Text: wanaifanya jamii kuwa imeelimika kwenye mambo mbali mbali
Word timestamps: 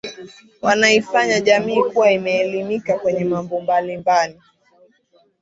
wanaifanya 0.61 1.39
jamii 1.39 1.83
kuwa 1.93 2.11
imeelimika 2.11 2.99
kwenye 2.99 3.25
mambo 3.25 3.61
mbali 3.61 3.97
mbali 3.97 4.39